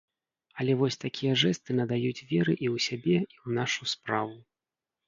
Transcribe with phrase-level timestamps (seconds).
[0.63, 4.35] Але вось такія жэсты надаюць веры і ў сябе, і ў нашу справу.